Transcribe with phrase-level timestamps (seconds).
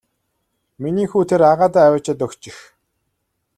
[0.83, 2.57] Миний хүү тэр агаадаа аваачаад өгчих.